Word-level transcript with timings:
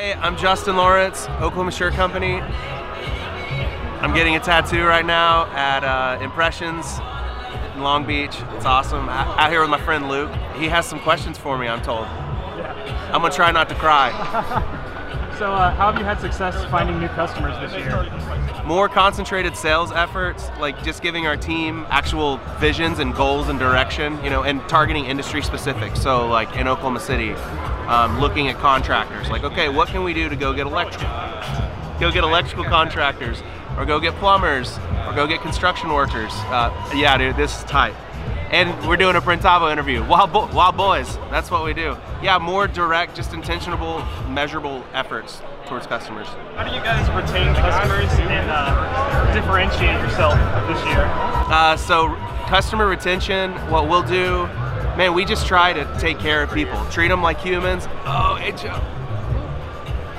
Hey, 0.00 0.14
I'm 0.14 0.34
Justin 0.34 0.78
Lawrence, 0.78 1.26
Oklahoma 1.42 1.70
Shirt 1.70 1.92
Company. 1.92 2.40
I'm 4.00 4.14
getting 4.14 4.34
a 4.34 4.40
tattoo 4.40 4.86
right 4.86 5.04
now 5.04 5.44
at 5.52 5.84
uh, 5.84 6.18
Impressions 6.22 6.98
in 7.74 7.82
Long 7.82 8.06
Beach. 8.06 8.34
It's 8.54 8.64
awesome. 8.64 9.10
Out 9.10 9.50
here 9.50 9.60
with 9.60 9.68
my 9.68 9.78
friend 9.78 10.08
Luke. 10.08 10.30
He 10.56 10.68
has 10.68 10.86
some 10.86 11.00
questions 11.00 11.36
for 11.36 11.58
me, 11.58 11.68
I'm 11.68 11.82
told. 11.82 12.06
I'm 12.06 13.20
gonna 13.20 13.30
try 13.30 13.52
not 13.52 13.68
to 13.68 13.74
cry. 13.74 14.78
so, 15.40 15.54
uh, 15.54 15.74
how 15.74 15.90
have 15.90 15.98
you 15.98 16.04
had 16.04 16.20
success 16.20 16.66
finding 16.66 17.00
new 17.00 17.08
customers 17.08 17.58
this 17.60 17.72
year? 17.72 18.12
More 18.66 18.90
concentrated 18.90 19.56
sales 19.56 19.90
efforts, 19.90 20.50
like 20.60 20.84
just 20.84 21.00
giving 21.00 21.26
our 21.26 21.34
team 21.34 21.86
actual 21.88 22.36
visions 22.58 22.98
and 22.98 23.14
goals 23.14 23.48
and 23.48 23.58
direction, 23.58 24.22
you 24.22 24.28
know, 24.28 24.42
and 24.42 24.60
targeting 24.68 25.06
industry 25.06 25.40
specific. 25.40 25.96
So, 25.96 26.28
like 26.28 26.54
in 26.56 26.68
Oklahoma 26.68 27.00
City, 27.00 27.32
um, 27.88 28.20
looking 28.20 28.48
at 28.48 28.58
contractors, 28.58 29.30
like, 29.30 29.42
okay, 29.42 29.70
what 29.70 29.88
can 29.88 30.04
we 30.04 30.12
do 30.12 30.28
to 30.28 30.36
go 30.36 30.52
get 30.52 30.66
electrical, 30.66 31.08
go 31.98 32.12
get 32.12 32.22
electrical 32.22 32.64
contractors, 32.64 33.42
or 33.78 33.86
go 33.86 33.98
get 33.98 34.14
plumbers, 34.16 34.78
or 35.06 35.14
go 35.14 35.26
get 35.26 35.40
construction 35.40 35.90
workers. 35.90 36.32
Uh, 36.52 36.92
yeah, 36.94 37.16
dude, 37.16 37.34
this 37.36 37.56
is 37.56 37.64
tight. 37.64 37.94
And 38.50 38.88
we're 38.88 38.96
doing 38.96 39.14
a 39.14 39.20
Printavo 39.20 39.70
interview. 39.70 40.04
Wild, 40.04 40.32
Bo 40.32 40.46
Wild 40.52 40.76
Boys, 40.76 41.16
that's 41.30 41.52
what 41.52 41.64
we 41.64 41.72
do. 41.72 41.96
Yeah, 42.20 42.36
more 42.38 42.66
direct, 42.66 43.14
just 43.14 43.32
intentional, 43.32 44.04
measurable 44.28 44.84
efforts 44.92 45.40
towards 45.66 45.86
customers. 45.86 46.26
How 46.56 46.68
do 46.68 46.74
you 46.74 46.82
guys 46.82 47.08
retain 47.10 47.54
customers 47.54 48.10
and 48.18 48.50
uh, 48.50 49.32
differentiate 49.32 50.00
yourself 50.00 50.34
this 50.66 50.84
year? 50.86 51.04
Uh, 51.06 51.76
so 51.76 52.08
customer 52.48 52.88
retention, 52.88 53.52
what 53.70 53.88
we'll 53.88 54.02
do, 54.02 54.46
man, 54.96 55.14
we 55.14 55.24
just 55.24 55.46
try 55.46 55.72
to 55.72 55.84
take 56.00 56.18
care 56.18 56.42
of 56.42 56.52
people, 56.52 56.84
treat 56.86 57.06
them 57.06 57.22
like 57.22 57.40
humans. 57.40 57.86
Oh, 58.04 58.34
hey 58.34 58.50
Joe. 58.50 58.82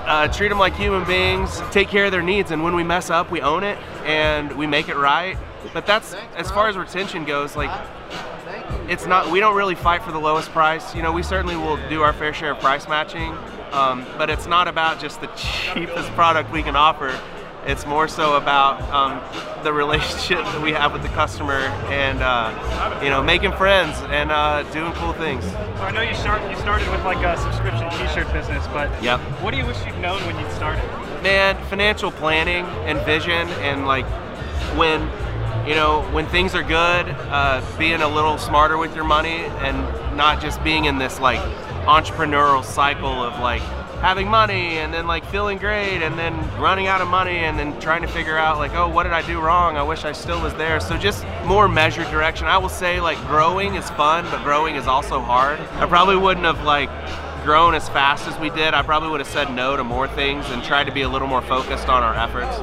Uh, 0.05 0.29
treat 0.29 0.47
them 0.47 0.57
like 0.57 0.73
human 0.75 1.05
beings, 1.05 1.61
take 1.71 1.89
care 1.89 2.05
of 2.05 2.13
their 2.13 2.23
needs, 2.23 2.51
and 2.51 2.63
when 2.63 2.75
we 2.75 2.83
mess 2.83 3.09
up, 3.09 3.29
we 3.29 3.41
own 3.41 3.63
it 3.63 3.77
and 4.05 4.57
we 4.57 4.67
make 4.67 4.87
it 4.87 4.95
right. 4.95 5.37
But 5.73 5.85
that's 5.85 6.13
as 6.35 6.49
far 6.51 6.69
as 6.69 6.77
retention 6.77 7.25
goes. 7.25 7.55
Like, 7.55 7.71
it's 8.87 9.05
not. 9.05 9.31
We 9.31 9.39
don't 9.39 9.55
really 9.55 9.75
fight 9.75 10.03
for 10.03 10.11
the 10.11 10.19
lowest 10.19 10.49
price. 10.51 10.95
You 10.95 11.01
know, 11.01 11.11
we 11.11 11.23
certainly 11.23 11.55
will 11.55 11.77
do 11.89 12.01
our 12.01 12.13
fair 12.13 12.33
share 12.33 12.51
of 12.51 12.59
price 12.59 12.87
matching, 12.87 13.33
um, 13.71 14.05
but 14.17 14.29
it's 14.29 14.47
not 14.47 14.67
about 14.67 14.99
just 14.99 15.21
the 15.21 15.27
cheapest 15.35 16.09
product 16.11 16.51
we 16.51 16.63
can 16.63 16.75
offer. 16.75 17.17
It's 17.65 17.85
more 17.85 18.07
so 18.07 18.37
about 18.37 18.81
um, 18.91 19.21
the 19.63 19.71
relationship 19.71 20.43
that 20.43 20.61
we 20.63 20.71
have 20.71 20.93
with 20.93 21.03
the 21.03 21.09
customer 21.09 21.59
and 21.93 22.19
uh, 22.21 22.99
you 23.03 23.09
know 23.09 23.21
making 23.21 23.51
friends 23.53 23.95
and 24.09 24.31
uh, 24.31 24.63
doing 24.71 24.91
cool 24.93 25.13
things. 25.13 25.43
So 25.45 25.83
I 25.83 25.91
know 25.91 26.01
you 26.01 26.15
start 26.15 26.41
you 26.49 26.57
started 26.57 26.89
with 26.89 27.03
like 27.03 27.23
a 27.23 27.37
subscription 27.37 27.87
T-shirt 27.91 28.31
business, 28.33 28.65
but 28.67 28.89
yep. 29.03 29.19
what 29.41 29.51
do 29.51 29.57
you 29.57 29.65
wish 29.65 29.77
you'd 29.85 29.99
known 29.99 30.25
when 30.25 30.39
you 30.39 30.51
started? 30.53 30.83
Man, 31.21 31.55
financial 31.69 32.11
planning 32.11 32.65
and 32.87 32.99
vision 33.05 33.47
and 33.61 33.85
like 33.85 34.05
when 34.75 35.07
you 35.67 35.75
know 35.75 36.01
when 36.11 36.25
things 36.27 36.55
are 36.55 36.63
good, 36.63 37.07
uh, 37.29 37.63
being 37.77 38.01
a 38.01 38.07
little 38.07 38.37
smarter 38.37 38.77
with 38.77 38.95
your 38.95 39.03
money 39.03 39.45
and 39.61 39.77
not 40.17 40.41
just 40.41 40.63
being 40.63 40.85
in 40.85 40.97
this 40.97 41.19
like 41.19 41.39
entrepreneurial 41.85 42.63
cycle 42.63 43.23
of 43.23 43.39
like 43.39 43.61
having 44.01 44.27
money 44.27 44.79
and 44.79 44.91
then 44.91 45.05
like 45.05 45.23
feeling 45.25 45.59
great 45.59 46.01
and 46.01 46.17
then 46.17 46.33
running 46.59 46.87
out 46.87 47.01
of 47.01 47.07
money 47.07 47.37
and 47.37 47.59
then 47.59 47.79
trying 47.79 48.01
to 48.01 48.07
figure 48.07 48.35
out 48.37 48.57
like 48.57 48.73
oh 48.73 48.87
what 48.87 49.03
did 49.03 49.11
I 49.11 49.21
do 49.25 49.39
wrong? 49.39 49.77
I 49.77 49.83
wish 49.83 50.03
I 50.03 50.11
still 50.11 50.41
was 50.41 50.53
there. 50.55 50.79
So 50.79 50.97
just 50.97 51.23
more 51.45 51.67
measured 51.67 52.09
direction. 52.09 52.47
I 52.47 52.57
will 52.57 52.69
say 52.69 52.99
like 52.99 53.19
growing 53.27 53.75
is 53.75 53.87
fun 53.91 54.25
but 54.25 54.43
growing 54.43 54.75
is 54.75 54.87
also 54.87 55.19
hard. 55.19 55.59
I 55.59 55.85
probably 55.85 56.17
wouldn't 56.17 56.45
have 56.45 56.63
like 56.63 56.89
grown 57.43 57.75
as 57.75 57.87
fast 57.89 58.27
as 58.27 58.37
we 58.39 58.49
did. 58.49 58.73
I 58.73 58.81
probably 58.81 59.09
would 59.09 59.19
have 59.19 59.29
said 59.29 59.53
no 59.53 59.77
to 59.77 59.83
more 59.83 60.07
things 60.07 60.49
and 60.49 60.63
tried 60.63 60.85
to 60.85 60.91
be 60.91 61.03
a 61.03 61.09
little 61.09 61.27
more 61.27 61.41
focused 61.41 61.87
on 61.87 62.01
our 62.01 62.15
efforts 62.15 62.57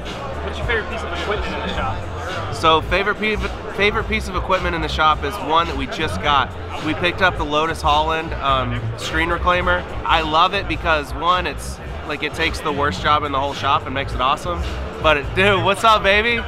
favorite 0.69 0.91
piece 0.91 1.03
of 1.03 1.13
equipment 1.19 1.55
in 1.55 1.61
the 1.61 1.75
shop? 1.75 2.55
So 2.55 2.83
favorite 2.83 3.19
piece, 3.19 3.41
favorite 3.77 4.07
piece 4.07 4.29
of 4.29 4.37
equipment 4.37 4.75
in 4.75 4.83
the 4.83 4.89
shop 4.89 5.25
is 5.25 5.35
one 5.49 5.67
that 5.67 5.77
we 5.77 5.87
just 5.87 6.21
got. 6.23 6.53
We 6.85 6.93
picked 6.93 7.23
up 7.23 7.39
the 7.39 7.45
Lotus 7.45 7.81
Holland 7.81 8.35
um, 8.35 8.81
screen 8.99 9.31
reclaimer. 9.31 9.83
I 10.05 10.21
love 10.21 10.53
it 10.53 10.69
because 10.69 11.15
one, 11.15 11.47
it's 11.47 11.79
like 12.07 12.23
it 12.23 12.35
takes 12.35 12.61
the 12.61 12.73
worst 12.73 13.01
job 13.01 13.25
in 13.25 13.33
the 13.33 13.41
whole 13.41 13.55
shop 13.55 13.87
and 13.87 13.95
makes 13.95 14.13
it 14.13 14.21
awesome. 14.21 14.61
But 15.03 15.17
it, 15.17 15.35
dude, 15.35 15.65
what's 15.65 15.85
up, 15.85 16.03
baby? 16.03 16.43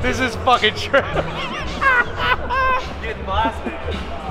This 0.00 0.18
is 0.18 0.34
fucking 0.36 0.74
true. 0.74 1.00
Getting 3.02 3.24
blasted. 3.24 3.72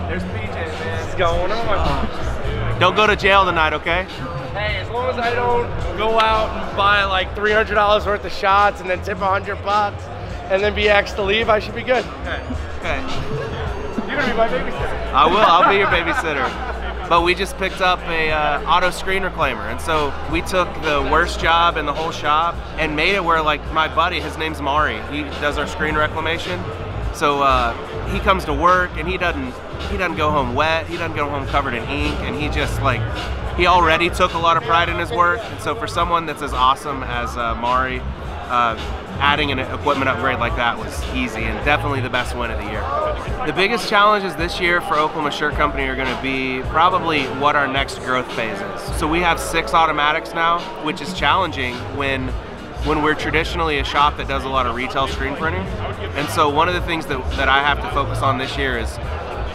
There's 0.10 0.24
PJ, 0.24 0.54
man. 0.54 1.04
What's 1.06 1.16
going 1.16 1.52
on? 1.52 2.80
Don't 2.80 2.96
go 2.96 3.08
to 3.08 3.16
jail 3.16 3.46
tonight, 3.46 3.74
okay? 3.74 4.06
Hey, 4.54 4.78
as 4.78 4.90
long 4.90 5.10
as 5.10 5.18
I 5.18 5.34
don't 5.34 5.68
go 5.98 6.20
out 6.20 6.50
and 6.50 6.78
buy 6.78 7.06
like 7.06 7.34
$300 7.36 8.06
worth 8.06 8.26
of 8.26 8.32
shots 8.34 8.82
and 8.82 8.90
then 8.90 9.02
tip 9.02 9.20
100 9.20 9.56
bucks 9.64 10.04
and 10.52 10.62
then 10.62 10.76
be 10.76 10.90
asked 10.90 11.16
to 11.16 11.24
leave, 11.24 11.48
I 11.48 11.60
should 11.60 11.76
be 11.76 11.84
good. 11.84 12.06
Okay. 12.06 12.44
Okay. 12.80 13.00
You're 14.08 14.20
gonna 14.20 14.32
be 14.32 14.38
my 14.38 14.50
babysitter. 14.50 15.14
I 15.14 15.26
will. 15.26 15.38
I'll 15.38 15.70
be 15.70 15.78
your 15.78 15.88
babysitter. 15.88 16.72
But 17.08 17.22
we 17.22 17.34
just 17.34 17.58
picked 17.58 17.80
up 17.80 18.00
a 18.08 18.32
uh, 18.32 18.62
auto 18.64 18.90
screen 18.90 19.24
reclaimer, 19.24 19.72
and 19.72 19.80
so 19.80 20.14
we 20.32 20.42
took 20.42 20.68
the 20.82 21.08
worst 21.12 21.40
job 21.40 21.78
in 21.78 21.86
the 21.86 21.94
whole 21.94 22.12
shop 22.12 22.56
and 22.78 22.96
made 22.96 23.16
it 23.16 23.24
where 23.24 23.42
like 23.42 23.62
my 23.72 23.94
buddy, 23.94 24.20
his 24.20 24.38
name's 24.38 24.62
Mari, 24.62 25.02
he 25.04 25.24
does 25.40 25.58
our 25.58 25.68
screen 25.68 25.96
reclamation. 25.96 26.62
So 27.14 27.42
uh, 27.42 27.74
he 28.12 28.20
comes 28.20 28.46
to 28.46 28.54
work 28.54 28.92
and 28.98 29.08
he 29.08 29.18
doesn't 29.18 29.54
he 29.90 29.98
doesn't 29.98 30.18
go 30.18 30.32
home 30.32 30.54
wet. 30.56 30.88
He 30.88 30.98
doesn't 30.98 31.16
go 31.16 31.30
home 31.30 31.48
covered 31.48 31.74
in 31.74 31.84
ink, 31.84 32.16
and 32.22 32.36
he 32.36 32.50
just 32.50 32.82
like 32.82 33.02
he 33.56 33.68
already 33.68 34.10
took 34.10 34.34
a 34.34 34.40
lot 34.40 34.58
of 34.58 34.64
pride 34.64 34.90
in 34.90 34.98
his 34.98 35.12
work. 35.12 35.40
And 35.40 35.62
so 35.62 35.76
for 35.76 35.88
someone 35.88 36.26
that's 36.26 36.42
as 36.42 36.54
awesome 36.54 37.04
as 37.04 37.36
uh, 37.38 37.56
Mari. 37.56 38.02
Uh, 38.52 38.76
adding 39.22 39.52
an 39.52 39.60
equipment 39.60 40.10
upgrade 40.10 40.40
like 40.40 40.56
that 40.56 40.78
was 40.78 41.04
easy 41.14 41.44
and 41.44 41.64
definitely 41.64 42.02
the 42.02 42.10
best 42.10 42.36
win 42.36 42.50
of 42.50 42.58
the 42.58 42.66
year. 42.66 42.82
The 43.46 43.54
biggest 43.54 43.88
challenges 43.88 44.36
this 44.36 44.60
year 44.60 44.82
for 44.82 44.96
Oklahoma 44.96 45.32
Shirt 45.32 45.54
Company 45.54 45.84
are 45.84 45.96
going 45.96 46.14
to 46.14 46.22
be 46.24 46.68
probably 46.70 47.26
what 47.40 47.56
our 47.56 47.68
next 47.68 48.00
growth 48.00 48.30
phase 48.34 48.60
is. 48.60 48.82
So 48.98 49.08
we 49.08 49.20
have 49.20 49.40
six 49.40 49.76
automatics 49.76 50.34
now, 50.34 50.60
which 50.84 51.02
is 51.02 51.14
challenging 51.14 51.76
when 51.96 52.34
when 52.86 53.04
we're 53.04 53.16
traditionally 53.16 53.80
a 53.80 53.84
shop 53.84 54.18
that 54.18 54.28
does 54.28 54.44
a 54.44 54.50
lot 54.50 54.66
of 54.66 54.76
retail 54.76 55.08
screen 55.08 55.36
printing. 55.36 55.66
And 56.16 56.28
so 56.30 56.50
one 56.50 56.68
of 56.68 56.74
the 56.74 56.82
things 56.82 57.06
that, 57.08 57.20
that 57.32 57.48
I 57.48 57.60
have 57.62 57.80
to 57.82 57.90
focus 57.92 58.20
on 58.20 58.38
this 58.38 58.58
year 58.58 58.78
is 58.80 58.98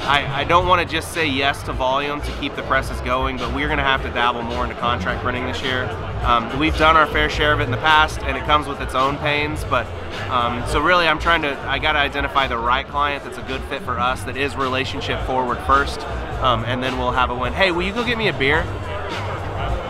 I, 0.06 0.42
I 0.42 0.44
don't 0.44 0.68
want 0.68 0.86
to 0.86 0.92
just 0.92 1.12
say 1.12 1.26
yes 1.26 1.64
to 1.64 1.72
volume 1.72 2.20
to 2.20 2.32
keep 2.38 2.54
the 2.54 2.62
presses 2.62 3.00
going, 3.00 3.38
but 3.38 3.52
we're 3.52 3.66
going 3.66 3.78
to 3.78 3.84
have 3.84 4.02
to 4.02 4.10
dabble 4.10 4.42
more 4.42 4.62
into 4.62 4.76
contract 4.76 5.24
printing 5.24 5.46
this 5.46 5.60
year. 5.62 5.86
Um, 6.22 6.56
we've 6.60 6.76
done 6.78 6.96
our 6.96 7.08
fair 7.08 7.28
share 7.28 7.52
of 7.52 7.58
it 7.58 7.64
in 7.64 7.72
the 7.72 7.76
past, 7.78 8.20
and 8.20 8.36
it 8.36 8.44
comes 8.44 8.68
with 8.68 8.80
its 8.80 8.94
own 8.94 9.16
pains. 9.18 9.64
But 9.64 9.86
um, 10.30 10.64
so 10.68 10.80
really, 10.80 11.08
I'm 11.08 11.18
trying 11.18 11.42
to 11.42 11.58
I 11.68 11.80
got 11.80 11.92
to 11.92 11.98
identify 11.98 12.46
the 12.46 12.56
right 12.56 12.86
client 12.86 13.24
that's 13.24 13.38
a 13.38 13.42
good 13.42 13.60
fit 13.62 13.82
for 13.82 13.98
us, 13.98 14.22
that 14.24 14.36
is 14.36 14.54
relationship 14.54 15.20
forward 15.26 15.58
first, 15.66 16.00
um, 16.40 16.64
and 16.66 16.80
then 16.80 16.98
we'll 16.98 17.10
have 17.10 17.30
a 17.30 17.34
win. 17.34 17.52
Hey, 17.52 17.72
will 17.72 17.82
you 17.82 17.92
go 17.92 18.04
get 18.04 18.16
me 18.16 18.28
a 18.28 18.32
beer? 18.32 18.62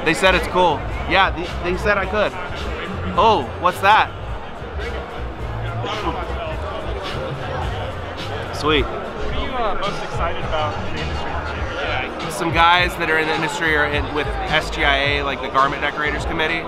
They 0.06 0.14
said 0.14 0.34
it's 0.34 0.46
cool. 0.48 0.76
Yeah, 1.10 1.30
they, 1.30 1.70
they 1.70 1.76
said 1.76 1.98
I 1.98 2.06
could. 2.06 2.32
Oh, 3.18 3.42
what's 3.60 3.80
that? 3.80 4.12
Sweet 8.56 8.84
uh, 9.56 9.74
most 9.80 10.02
excited 10.04 10.44
about 10.44 10.74
the 10.84 11.00
industry 11.00 11.30
this 12.10 12.22
year? 12.22 12.30
Some 12.30 12.52
guys 12.52 12.94
that 12.96 13.10
are 13.10 13.18
in 13.18 13.26
the 13.26 13.34
industry 13.34 13.74
are 13.76 13.86
in, 13.86 14.04
with 14.14 14.26
SGIA, 14.26 15.24
like 15.24 15.40
the 15.40 15.48
Garment 15.48 15.82
Decorators 15.82 16.24
Committee, 16.26 16.62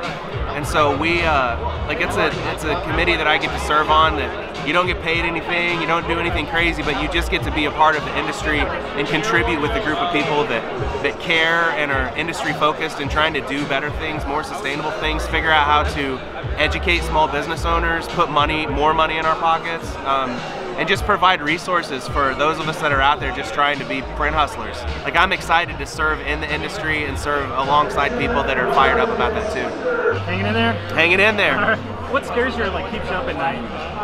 and 0.56 0.66
so 0.66 0.96
we 0.96 1.22
uh, 1.22 1.60
like 1.86 2.00
it's 2.00 2.16
a 2.16 2.28
it's 2.52 2.64
a 2.64 2.80
committee 2.82 3.16
that 3.16 3.26
I 3.26 3.38
get 3.38 3.52
to 3.52 3.66
serve 3.66 3.90
on 3.90 4.16
that 4.16 4.47
you 4.68 4.74
don't 4.74 4.86
get 4.86 5.00
paid 5.00 5.24
anything, 5.24 5.80
you 5.80 5.86
don't 5.86 6.06
do 6.06 6.20
anything 6.20 6.46
crazy, 6.46 6.82
but 6.82 7.02
you 7.02 7.10
just 7.10 7.30
get 7.30 7.42
to 7.42 7.50
be 7.52 7.64
a 7.64 7.70
part 7.70 7.96
of 7.96 8.04
the 8.04 8.18
industry 8.18 8.60
and 8.60 9.08
contribute 9.08 9.62
with 9.62 9.70
a 9.70 9.82
group 9.82 9.96
of 9.96 10.12
people 10.12 10.44
that 10.44 10.62
that 11.02 11.18
care 11.20 11.70
and 11.70 11.90
are 11.90 12.14
industry 12.18 12.52
focused 12.52 13.00
and 13.00 13.10
trying 13.10 13.32
to 13.32 13.40
do 13.48 13.66
better 13.66 13.90
things, 13.92 14.26
more 14.26 14.44
sustainable 14.44 14.90
things, 15.00 15.26
figure 15.28 15.50
out 15.50 15.64
how 15.64 15.82
to 15.94 16.18
educate 16.60 17.00
small 17.04 17.26
business 17.26 17.64
owners, 17.64 18.06
put 18.08 18.30
money, 18.30 18.66
more 18.66 18.92
money 18.92 19.16
in 19.16 19.24
our 19.24 19.36
pockets. 19.36 19.96
Um, 20.04 20.30
and 20.78 20.88
just 20.88 21.04
provide 21.04 21.42
resources 21.42 22.06
for 22.06 22.36
those 22.36 22.60
of 22.60 22.68
us 22.68 22.80
that 22.80 22.92
are 22.92 23.00
out 23.00 23.18
there 23.18 23.34
just 23.34 23.52
trying 23.52 23.80
to 23.80 23.84
be 23.88 24.00
print 24.14 24.36
hustlers. 24.36 24.80
Like 25.02 25.16
I'm 25.16 25.32
excited 25.32 25.76
to 25.76 25.86
serve 25.86 26.20
in 26.20 26.40
the 26.40 26.54
industry 26.54 27.04
and 27.04 27.18
serve 27.18 27.50
alongside 27.50 28.10
people 28.10 28.44
that 28.44 28.56
are 28.58 28.72
fired 28.74 29.00
up 29.00 29.08
about 29.08 29.32
that 29.32 29.52
too. 29.52 30.18
Hanging 30.20 30.46
in 30.46 30.54
there? 30.54 30.74
Hanging 30.94 31.18
in 31.18 31.36
there. 31.36 31.76
What 32.12 32.24
scares 32.24 32.56
you 32.56 32.62
or 32.62 32.70
like 32.70 32.92
keeps 32.92 33.06
you 33.06 33.10
up 33.10 33.26
at 33.26 33.36
night? 33.36 33.97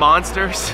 Monsters. 0.00 0.72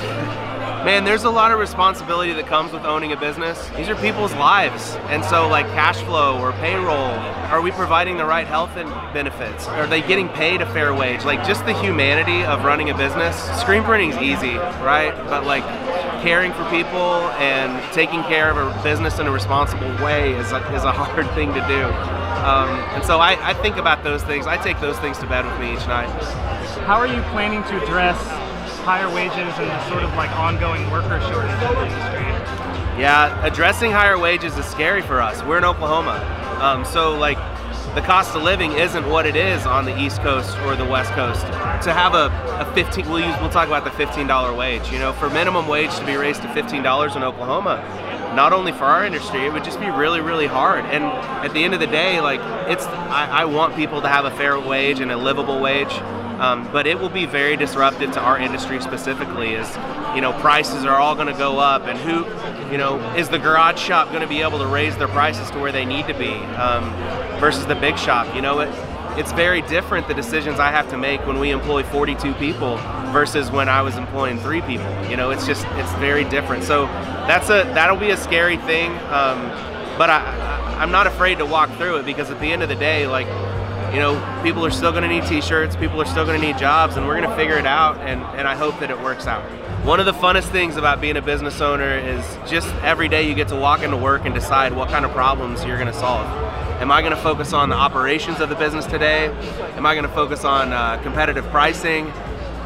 man, 0.87 1.03
there's 1.03 1.25
a 1.25 1.31
lot 1.31 1.51
of 1.51 1.59
responsibility 1.59 2.33
that 2.33 2.47
comes 2.47 2.73
with 2.73 2.85
owning 2.85 3.11
a 3.11 3.17
business. 3.17 3.69
These 3.71 3.89
are 3.89 3.97
people's 3.97 4.33
lives. 4.35 4.95
And 5.09 5.25
so 5.25 5.49
like 5.49 5.67
cash 5.75 6.01
flow 6.03 6.41
or 6.41 6.53
payroll, 6.53 7.11
are 7.51 7.61
we 7.61 7.73
providing 7.73 8.19
the 8.19 8.25
right 8.25 8.47
health 8.47 8.77
and 8.77 8.89
benefits? 9.13 9.67
Are 9.67 9.89
they 9.89 10.01
getting 10.01 10.29
paid 10.29 10.61
a 10.61 10.67
fair 10.73 10.95
wage? 10.95 11.25
Like 11.25 11.45
just 11.45 11.67
the 11.67 11.77
humanity 11.83 12.45
of 12.45 12.65
running 12.65 12.91
a 12.91 12.97
business. 12.97 13.37
Screen 13.59 13.83
printing 13.83 14.11
is 14.11 14.19
easy, 14.19 14.59
right? 14.59 15.13
But 15.29 15.45
like 15.45 15.65
caring 16.23 16.53
for 16.53 16.63
people 16.71 17.27
and 17.43 17.83
taking 17.93 18.23
care 18.23 18.49
of 18.49 18.57
a 18.57 18.81
business 18.85 19.19
in 19.19 19.27
a 19.27 19.33
responsible 19.33 19.89
way 20.05 20.35
is 20.35 20.53
a, 20.53 20.59
is 20.73 20.85
a 20.85 20.93
hard 21.03 21.29
thing 21.35 21.53
to 21.53 21.61
do. 21.67 21.83
Um, 22.47 22.71
and 22.95 23.05
so 23.05 23.19
I, 23.19 23.37
I 23.43 23.55
think 23.55 23.77
about 23.77 24.05
those 24.05 24.23
things. 24.23 24.47
I 24.47 24.57
take 24.57 24.79
those 24.79 24.97
things 25.01 25.19
to 25.19 25.27
bed 25.27 25.45
with 25.45 25.59
me 25.59 25.73
each 25.73 25.89
night. 25.89 26.07
How 26.87 26.99
are 27.01 27.09
you 27.09 27.21
planning 27.33 27.65
to 27.65 27.83
address 27.83 28.46
higher 28.87 29.13
wages 29.13 29.35
and 29.35 29.69
the 29.69 29.89
sort 29.89 30.05
of 30.05 30.15
like 30.15 30.31
ongoing 30.39 30.89
worker 30.93 31.21
shortage 31.23 31.51
in 31.51 31.75
the 31.75 31.83
industry? 31.83 32.23
Yeah, 33.03 33.45
addressing 33.45 33.91
higher 33.91 34.17
wages 34.17 34.57
is 34.57 34.65
scary 34.65 35.03
for 35.03 35.21
us. 35.21 35.43
We're 35.43 35.59
in 35.59 35.65
Oklahoma, 35.65 36.23
um, 36.63 36.85
so 36.85 37.19
like 37.19 37.37
the 37.97 38.01
cost 38.01 38.37
of 38.37 38.45
living 38.45 38.71
isn't 38.75 39.05
what 39.09 39.27
it 39.27 39.35
is 39.35 39.67
on 39.67 39.87
the 39.87 40.01
East 40.01 40.21
Coast 40.21 40.57
or 40.59 40.77
the 40.77 40.85
West 40.85 41.11
Coast. 41.15 41.41
To 41.83 41.93
have 41.93 42.15
a, 42.15 42.27
a 42.61 42.73
15, 42.75 43.09
we'll 43.09 43.27
use, 43.27 43.35
we'll 43.41 43.51
talk 43.51 43.67
about 43.67 43.83
the 43.83 43.91
$15 43.91 44.57
wage. 44.57 44.89
You 44.93 45.01
know, 45.01 45.13
for 45.15 45.29
minimum 45.31 45.67
wage 45.67 45.93
to 45.97 46.07
be 46.07 46.15
raised 46.15 46.43
to 46.43 46.49
$15 46.49 47.17
in 47.17 47.25
Oklahoma, 47.25 47.83
not 48.37 48.53
only 48.53 48.71
for 48.71 48.85
our 48.85 49.05
industry, 49.05 49.47
it 49.47 49.53
would 49.53 49.65
just 49.65 49.81
be 49.81 49.91
really, 49.91 50.21
really 50.21 50.47
hard. 50.47 50.85
And 50.85 51.03
at 51.05 51.53
the 51.55 51.65
end 51.65 51.75
of 51.75 51.81
the 51.81 51.89
day, 51.89 52.21
like 52.21 52.39
it's, 52.71 52.85
I, 52.85 53.41
I 53.41 53.45
want 53.47 53.75
people 53.75 54.01
to 54.03 54.09
have 54.09 54.27
a 54.27 54.31
fair 54.31 54.61
wage 54.61 55.01
and 55.01 55.11
a 55.11 55.17
livable 55.17 55.59
wage. 55.59 55.93
Um, 56.41 56.71
but 56.71 56.87
it 56.87 56.99
will 56.99 57.09
be 57.09 57.25
very 57.25 57.57
disruptive 57.57 58.13
to 58.13 58.21
our 58.21 58.39
industry 58.39 58.81
specifically 58.81 59.57
as 59.57 59.67
you 60.15 60.21
know 60.21 60.33
prices 60.41 60.85
are 60.85 60.97
all 60.97 61.15
going 61.15 61.29
to 61.29 61.39
go 61.39 61.59
up 61.59 61.83
and 61.83 61.99
who 61.99 62.25
you 62.71 62.79
know 62.79 62.99
is 63.15 63.29
the 63.29 63.39
garage 63.39 63.79
shop 63.79 64.09
going 64.09 64.21
to 64.21 64.27
be 64.27 64.43
able 64.43 64.59
to 64.59 64.67
raise 64.67 64.97
their 64.97 65.09
prices 65.09 65.51
to 65.51 65.59
where 65.59 65.73
they 65.73 65.85
need 65.85 66.07
to 66.07 66.15
be 66.15 66.35
um, 66.57 66.91
versus 67.41 67.65
the 67.67 67.75
big 67.75 67.99
shop 67.99 68.35
you 68.35 68.43
know 68.43 68.61
it, 68.61 68.69
it's 69.19 69.33
very 69.33 69.63
different 69.63 70.07
the 70.09 70.15
decisions 70.15 70.59
i 70.59 70.71
have 70.71 70.89
to 70.91 70.99
make 70.99 71.27
when 71.27 71.39
we 71.39 71.51
employ 71.51 71.83
42 71.83 72.35
people 72.35 72.77
versus 73.13 73.51
when 73.51 73.69
i 73.69 73.81
was 73.81 73.97
employing 73.97 74.39
three 74.39 74.61
people 74.63 74.91
you 75.09 75.17
know 75.17 75.31
it's 75.31 75.47
just 75.47 75.67
it's 75.73 75.93
very 75.95 76.25
different. 76.25 76.65
So 76.65 76.85
that's 77.27 77.49
a 77.49 77.65
that'll 77.75 77.97
be 77.97 78.11
a 78.11 78.17
scary 78.17 78.59
thing 78.59 78.91
um, 79.09 79.41
but 79.97 80.11
I, 80.11 80.19
I 80.19 80.57
i'm 80.77 80.91
not 80.91 81.07
afraid 81.07 81.39
to 81.39 81.47
walk 81.47 81.71
through 81.79 81.97
it 81.97 82.05
because 82.05 82.31
at 82.31 82.39
the 82.41 82.53
end 82.53 82.63
of 82.63 82.69
the 82.69 82.75
day 82.75 83.07
like 83.07 83.27
you 83.93 84.01
know, 84.01 84.41
people 84.43 84.65
are 84.65 84.71
still 84.71 84.91
going 84.91 85.03
to 85.03 85.09
need 85.09 85.25
t-shirts, 85.25 85.77
people 85.77 86.01
are 86.01 86.07
still 86.07 86.25
going 86.25 86.41
to 86.41 86.47
need 86.47 86.59
jobs, 86.59 86.97
and 86.97 87.07
we're 87.07 87.17
going 87.17 87.29
to 87.29 87.37
figure 87.37 87.59
it 87.59 87.67
out, 87.67 87.99
and, 87.99 88.21
and 88.39 88.47
I 88.47 88.55
hope 88.55 88.79
that 88.81 88.91
it 88.91 89.01
works 89.01 89.27
out. 89.27 89.43
One 89.85 90.01
of 90.01 90.07
the 90.07 90.13
funnest 90.13 90.51
things 90.51 90.77
about 90.77 91.01
being 91.01 91.17
a 91.17 91.23
business 91.23 91.61
owner 91.61 91.97
is 91.97 92.25
just 92.51 92.67
every 92.83 93.09
day 93.09 93.29
you 93.29 93.35
get 93.35 93.49
to 93.49 93.57
walk 93.57 93.83
into 93.83 93.97
work 93.97 94.25
and 94.25 94.35
decide 94.35 94.75
what 94.75 94.89
kind 94.89 95.05
of 95.05 95.13
problems 95.13 95.65
you're 95.65 95.79
going 95.79 95.93
to 95.93 95.99
solve. 95.99 96.27
Am 96.81 96.91
I 96.91 97.01
going 97.01 97.15
to 97.15 97.21
focus 97.23 97.53
on 97.53 97.69
the 97.69 97.77
operations 97.77 98.41
of 98.41 98.49
the 98.49 98.57
business 98.57 98.85
today? 98.85 99.29
Am 99.77 99.87
I 99.87 99.95
going 99.95 100.07
to 100.07 100.13
focus 100.13 100.45
on 100.45 100.73
uh, 100.73 101.01
competitive 101.03 101.45
pricing? 101.47 102.09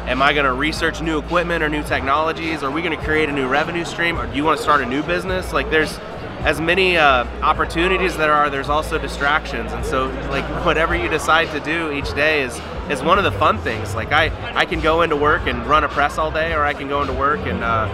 Am 0.07 0.21
I 0.21 0.33
going 0.33 0.45
to 0.45 0.53
research 0.53 0.99
new 1.01 1.19
equipment 1.19 1.63
or 1.63 1.69
new 1.69 1.83
technologies? 1.83 2.63
Are 2.63 2.71
we 2.71 2.81
going 2.81 2.97
to 2.97 3.03
create 3.05 3.29
a 3.29 3.31
new 3.31 3.47
revenue 3.47 3.85
stream? 3.85 4.17
Or 4.17 4.25
do 4.25 4.35
you 4.35 4.43
want 4.43 4.57
to 4.57 4.63
start 4.63 4.81
a 4.81 4.85
new 4.85 5.03
business? 5.03 5.53
Like 5.53 5.69
there's 5.69 5.99
as 6.43 6.59
many 6.59 6.97
uh, 6.97 7.25
opportunities 7.41 8.17
there 8.17 8.33
are, 8.33 8.49
there's 8.49 8.69
also 8.69 8.97
distractions. 8.97 9.71
And 9.71 9.85
so, 9.85 10.07
like, 10.29 10.45
whatever 10.65 10.95
you 10.95 11.07
decide 11.07 11.51
to 11.51 11.59
do 11.59 11.91
each 11.91 12.13
day 12.15 12.41
is 12.43 12.59
is 12.89 13.01
one 13.03 13.17
of 13.17 13.23
the 13.23 13.31
fun 13.31 13.59
things. 13.59 13.93
Like, 13.93 14.11
I 14.11 14.31
I 14.55 14.65
can 14.65 14.81
go 14.81 15.03
into 15.03 15.15
work 15.15 15.47
and 15.47 15.65
run 15.67 15.83
a 15.83 15.89
press 15.89 16.17
all 16.17 16.31
day, 16.31 16.53
or 16.53 16.63
I 16.63 16.73
can 16.73 16.87
go 16.87 17.01
into 17.01 17.13
work 17.13 17.45
and 17.45 17.63
uh, 17.63 17.87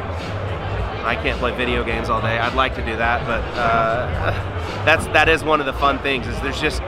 I 1.05 1.15
can't 1.15 1.39
play 1.39 1.55
video 1.55 1.83
games 1.83 2.09
all 2.09 2.21
day. 2.21 2.37
I'd 2.37 2.55
like 2.55 2.75
to 2.75 2.85
do 2.85 2.95
that, 2.97 3.25
but 3.25 3.43
uh, 3.57 4.31
that's 4.85 5.05
that 5.07 5.27
is 5.27 5.43
one 5.43 5.59
of 5.59 5.65
the 5.65 5.73
fun 5.73 5.99
things. 5.99 6.27
Is 6.27 6.39
there's 6.41 6.61
just 6.61 6.81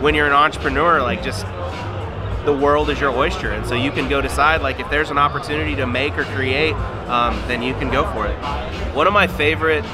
when 0.00 0.14
you're 0.14 0.26
an 0.26 0.32
entrepreneur, 0.32 1.02
like 1.02 1.22
just 1.22 1.46
the 2.44 2.56
world 2.56 2.90
is 2.90 3.00
your 3.00 3.10
oyster, 3.10 3.52
and 3.52 3.64
so 3.66 3.74
you 3.74 3.92
can 3.92 4.08
go 4.08 4.20
decide 4.20 4.60
like 4.60 4.80
if 4.80 4.90
there's 4.90 5.10
an 5.10 5.18
opportunity 5.18 5.76
to 5.76 5.86
make 5.86 6.18
or 6.18 6.24
create, 6.24 6.74
um, 7.08 7.36
then 7.46 7.62
you 7.62 7.74
can 7.74 7.90
go 7.90 8.10
for 8.12 8.26
it. 8.26 8.36
One 8.94 9.06
of 9.06 9.12
my 9.12 9.26
favorite 9.26 9.84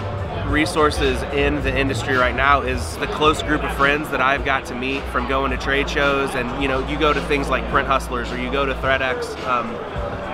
resources 0.46 1.22
in 1.34 1.56
the 1.62 1.76
industry 1.76 2.16
right 2.16 2.34
now 2.34 2.62
is 2.62 2.96
the 2.98 3.06
close 3.08 3.42
group 3.42 3.62
of 3.62 3.74
friends 3.76 4.10
that 4.10 4.20
I've 4.20 4.44
got 4.44 4.66
to 4.66 4.74
meet 4.74 5.02
from 5.04 5.28
going 5.28 5.50
to 5.50 5.56
trade 5.56 5.88
shows. 5.88 6.34
And 6.34 6.62
you 6.62 6.68
know 6.68 6.86
you 6.88 6.98
go 6.98 7.12
to 7.12 7.20
things 7.22 7.48
like 7.48 7.68
Print 7.70 7.88
Hustlers 7.88 8.30
or 8.32 8.38
you 8.40 8.50
go 8.50 8.66
to 8.66 8.74
ThreadX 8.74 9.36
um, 9.46 9.70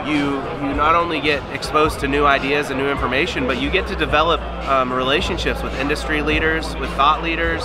you 0.09 0.37
you 0.67 0.75
not 0.75 0.95
only 0.95 1.21
get 1.21 1.43
exposed 1.55 2.01
to 2.01 2.09
new 2.09 2.25
ideas 2.25 2.71
and 2.71 2.79
new 2.79 2.89
information 2.89 3.47
but 3.47 3.61
you 3.61 3.71
get 3.71 3.87
to 3.89 3.97
develop 3.97 4.41
um, 4.69 4.93
relationships 4.93 5.63
with 5.63 5.75
industry 5.79 6.23
leaders 6.23 6.75
with 6.77 6.91
thought 6.91 7.23
leaders 7.23 7.63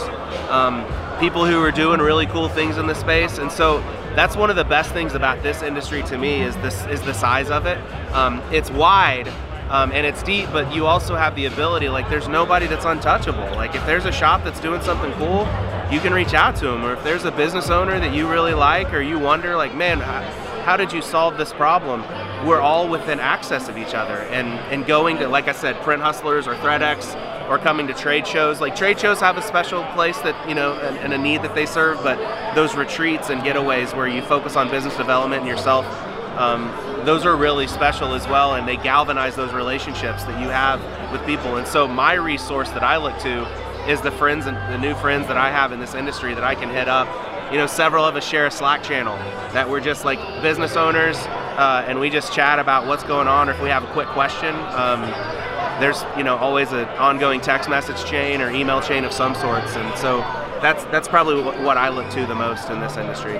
um, 0.49 0.83
people 1.19 1.45
who 1.45 1.61
are 1.63 1.71
doing 1.71 2.01
really 2.01 2.25
cool 2.25 2.49
things 2.49 2.77
in 2.77 2.87
the 2.87 2.93
space. 2.93 3.37
And 3.37 3.51
so 3.51 3.79
that's 4.15 4.35
one 4.35 4.49
of 4.49 4.55
the 4.55 4.65
best 4.65 4.91
things 4.91 5.13
about 5.13 5.41
this 5.41 5.61
industry 5.61 6.03
to 6.03 6.17
me 6.17 6.41
is 6.41 6.55
this 6.57 6.85
is 6.87 7.01
the 7.01 7.13
size 7.13 7.49
of 7.49 7.65
it. 7.65 7.77
Um, 8.13 8.41
it's 8.51 8.69
wide 8.69 9.31
um, 9.69 9.91
and 9.91 10.05
it's 10.05 10.21
deep, 10.23 10.49
but 10.51 10.73
you 10.73 10.85
also 10.85 11.15
have 11.15 11.35
the 11.35 11.45
ability, 11.45 11.89
like 11.89 12.09
there's 12.09 12.27
nobody 12.27 12.67
that's 12.67 12.85
untouchable. 12.85 13.49
Like 13.55 13.75
if 13.75 13.85
there's 13.85 14.05
a 14.05 14.11
shop 14.11 14.43
that's 14.43 14.59
doing 14.59 14.81
something 14.81 15.11
cool, 15.13 15.47
you 15.91 15.99
can 15.99 16.13
reach 16.13 16.33
out 16.33 16.55
to 16.57 16.65
them. 16.65 16.83
Or 16.83 16.93
if 16.93 17.03
there's 17.03 17.25
a 17.25 17.31
business 17.31 17.69
owner 17.69 17.99
that 17.99 18.13
you 18.13 18.29
really 18.29 18.53
like 18.53 18.93
or 18.93 19.01
you 19.01 19.19
wonder 19.19 19.55
like, 19.55 19.75
man, 19.75 19.99
how 19.99 20.77
did 20.77 20.93
you 20.93 21.01
solve 21.01 21.37
this 21.37 21.51
problem? 21.53 22.01
We're 22.47 22.61
all 22.61 22.87
within 22.89 23.19
access 23.19 23.69
of 23.69 23.77
each 23.77 23.93
other. 23.93 24.17
And, 24.31 24.47
and 24.71 24.85
going 24.85 25.17
to, 25.17 25.27
like 25.27 25.47
I 25.47 25.53
said, 25.53 25.75
Print 25.77 26.01
Hustlers 26.01 26.47
or 26.47 26.55
ThreadX 26.55 27.49
or 27.49 27.57
coming 27.57 27.87
to 27.87 27.93
trade 27.93 28.25
shows. 28.25 28.61
Like 28.61 28.75
trade 28.75 28.99
shows 28.99 29.19
have 29.19 29.37
a 29.37 29.41
special 29.41 29.83
place 29.93 30.17
that, 30.19 30.47
you 30.47 30.55
know, 30.55 30.73
and, 30.73 30.97
and 30.97 31.13
a 31.13 31.17
need 31.17 31.41
that 31.41 31.55
they 31.55 31.65
serve, 31.65 32.01
but 32.03 32.17
those 32.55 32.75
retreats 32.75 33.29
and 33.29 33.41
getaways 33.41 33.95
where 33.95 34.07
you 34.07 34.21
focus 34.21 34.55
on 34.55 34.69
business 34.69 34.95
development 34.95 35.41
and 35.41 35.49
yourself, 35.49 35.85
um, 36.37 36.65
those 37.05 37.25
are 37.25 37.35
really 37.35 37.67
special 37.67 38.13
as 38.13 38.27
well, 38.27 38.55
and 38.55 38.67
they 38.67 38.77
galvanize 38.77 39.35
those 39.35 39.53
relationships 39.53 40.23
that 40.23 40.41
you 40.41 40.47
have 40.49 40.81
with 41.11 41.23
people. 41.25 41.57
And 41.57 41.67
so, 41.67 41.87
my 41.87 42.13
resource 42.13 42.69
that 42.71 42.83
I 42.83 42.97
look 42.97 43.17
to 43.19 43.45
is 43.89 44.01
the 44.01 44.11
friends 44.11 44.45
and 44.47 44.55
the 44.73 44.77
new 44.77 44.95
friends 44.95 45.27
that 45.27 45.37
I 45.37 45.51
have 45.51 45.71
in 45.71 45.79
this 45.79 45.93
industry 45.93 46.33
that 46.33 46.43
I 46.43 46.55
can 46.55 46.69
hit 46.69 46.87
up. 46.87 47.07
You 47.51 47.57
know, 47.57 47.67
several 47.67 48.03
of 48.05 48.15
us 48.15 48.25
share 48.25 48.47
a 48.47 48.51
Slack 48.51 48.81
channel 48.81 49.15
that 49.53 49.69
we're 49.69 49.81
just 49.81 50.05
like 50.05 50.19
business 50.41 50.75
owners, 50.75 51.17
uh, 51.17 51.85
and 51.87 51.99
we 51.99 52.09
just 52.09 52.33
chat 52.33 52.57
about 52.57 52.87
what's 52.87 53.03
going 53.03 53.27
on, 53.27 53.49
or 53.49 53.51
if 53.51 53.61
we 53.61 53.69
have 53.69 53.83
a 53.83 53.93
quick 53.93 54.07
question. 54.07 54.55
Um, 54.55 55.01
there's 55.79 56.03
you 56.17 56.23
know 56.23 56.37
always 56.37 56.71
an 56.71 56.85
ongoing 56.97 57.41
text 57.41 57.69
message 57.69 58.03
chain 58.05 58.41
or 58.41 58.49
email 58.49 58.81
chain 58.81 59.03
of 59.03 59.13
some 59.13 59.35
sorts, 59.35 59.75
and 59.75 59.97
so 59.99 60.21
that's 60.63 60.85
that's 60.85 61.07
probably 61.09 61.43
what 61.63 61.77
I 61.77 61.89
look 61.89 62.09
to 62.11 62.25
the 62.25 62.33
most 62.33 62.69
in 62.69 62.79
this 62.79 62.95
industry. 62.95 63.39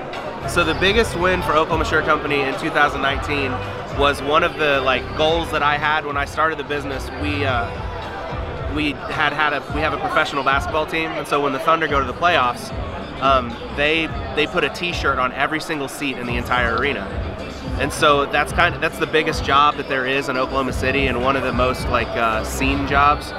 So 0.50 0.64
the 0.64 0.76
biggest 0.76 1.18
win 1.18 1.42
for 1.42 1.54
Oklahoma 1.54 1.86
Shirt 1.86 2.04
Company 2.06 2.42
in 2.42 2.54
2019 2.60 3.52
was 3.98 4.22
one 4.22 4.44
of 4.44 4.58
the 4.58 4.82
like 4.82 5.04
goals 5.18 5.50
that 5.52 5.64
I 5.64 5.78
had 5.78 6.06
when 6.06 6.18
I 6.18 6.26
started 6.26 6.60
the 6.60 6.66
business. 6.66 7.10
We 7.22 7.46
uh, 7.46 7.66
we 8.76 8.92
had 8.92 9.32
had 9.32 9.54
a 9.54 9.62
we 9.74 9.80
have 9.80 9.94
a 9.94 10.00
professional 10.00 10.44
basketball 10.44 10.86
team, 10.86 11.12
and 11.12 11.26
so 11.26 11.42
when 11.42 11.54
the 11.54 11.60
Thunder 11.60 11.88
go 11.88 12.00
to 12.00 12.06
the 12.06 12.14
playoffs, 12.14 12.72
um, 13.22 13.56
they 13.78 14.08
they 14.36 14.46
put 14.46 14.66
a 14.66 14.70
T-shirt 14.70 15.18
on 15.18 15.32
every 15.32 15.62
single 15.62 15.88
seat 15.88 16.18
in 16.18 16.28
the 16.28 16.36
entire 16.36 16.76
arena. 16.76 17.06
And 17.80 17.92
so 17.92 18.26
that's 18.26 18.52
kind 18.52 18.76
of 18.76 18.82
that's 18.82 19.00
the 19.00 19.08
biggest 19.08 19.46
job 19.46 19.78
that 19.78 19.88
there 19.88 20.06
is 20.06 20.28
in 20.28 20.38
Oklahoma 20.38 20.74
City, 20.74 21.08
and 21.08 21.22
one 21.24 21.38
of 21.38 21.44
the 21.44 21.54
most 21.54 21.88
like 21.88 22.10
uh, 22.10 22.44
seen 22.44 22.86
jobs. 22.86 23.32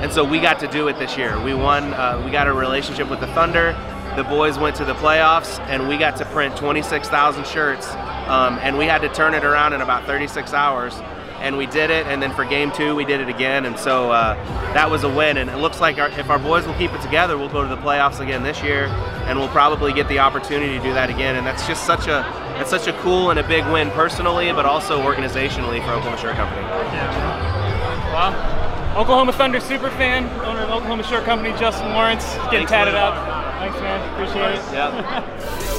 And 0.00 0.12
so 0.12 0.24
we 0.24 0.40
got 0.40 0.58
to 0.60 0.68
do 0.68 0.88
it 0.88 0.98
this 0.98 1.16
year. 1.16 1.40
We 1.42 1.54
won. 1.54 1.94
Uh, 1.94 2.20
we 2.24 2.30
got 2.30 2.46
a 2.48 2.52
relationship 2.52 3.08
with 3.08 3.20
the 3.20 3.26
Thunder. 3.28 3.72
The 4.16 4.24
boys 4.24 4.58
went 4.58 4.76
to 4.76 4.84
the 4.84 4.94
playoffs, 4.94 5.58
and 5.68 5.88
we 5.88 5.96
got 5.96 6.16
to 6.18 6.24
print 6.26 6.56
26,000 6.56 7.46
shirts. 7.46 7.88
Um, 8.28 8.58
and 8.60 8.76
we 8.76 8.84
had 8.84 9.00
to 9.02 9.08
turn 9.08 9.34
it 9.34 9.44
around 9.44 9.72
in 9.72 9.80
about 9.80 10.04
36 10.04 10.52
hours. 10.52 10.94
And 11.40 11.56
we 11.56 11.66
did 11.66 11.90
it. 11.90 12.06
And 12.06 12.22
then 12.22 12.32
for 12.34 12.44
game 12.44 12.70
two, 12.72 12.94
we 12.94 13.04
did 13.04 13.20
it 13.20 13.28
again. 13.28 13.64
And 13.64 13.78
so 13.78 14.12
uh, 14.12 14.34
that 14.74 14.90
was 14.90 15.02
a 15.04 15.08
win. 15.08 15.38
And 15.38 15.50
it 15.50 15.56
looks 15.56 15.80
like 15.80 15.98
our, 15.98 16.08
if 16.10 16.30
our 16.30 16.38
boys 16.38 16.66
will 16.66 16.74
keep 16.74 16.92
it 16.92 17.00
together, 17.00 17.38
we'll 17.38 17.48
go 17.48 17.62
to 17.62 17.68
the 17.68 17.80
playoffs 17.80 18.20
again 18.20 18.42
this 18.42 18.62
year, 18.62 18.84
and 19.26 19.38
we'll 19.38 19.48
probably 19.48 19.92
get 19.92 20.08
the 20.08 20.18
opportunity 20.18 20.76
to 20.76 20.82
do 20.82 20.92
that 20.92 21.10
again. 21.10 21.36
And 21.36 21.46
that's 21.46 21.66
just 21.66 21.84
such 21.84 22.06
a 22.06 22.24
it's 22.60 22.70
such 22.70 22.86
a 22.86 22.92
cool 23.00 23.30
and 23.30 23.40
a 23.40 23.48
big 23.48 23.64
win 23.72 23.90
personally, 23.90 24.52
but 24.52 24.66
also 24.66 25.00
organizationally 25.00 25.82
for 25.84 25.92
Oklahoma 25.92 26.18
Shirt 26.18 26.36
Company. 26.36 26.62
Yeah. 26.62 28.12
Well. 28.12 28.71
Oklahoma 28.96 29.32
Thunder 29.32 29.58
super 29.60 29.90
fan, 29.90 30.28
owner 30.44 30.60
of 30.60 30.70
Oklahoma 30.70 31.02
Shirt 31.02 31.24
Company, 31.24 31.56
Justin 31.58 31.88
Lawrence, 31.90 32.34
getting 32.50 32.66
Thanks, 32.66 32.70
tatted 32.72 32.94
man. 32.94 33.02
up. 33.12 33.58
Thanks, 33.58 33.80
man. 33.80 34.12
Appreciate 34.12 34.58
it. 34.58 34.72
Yeah. 34.74 35.68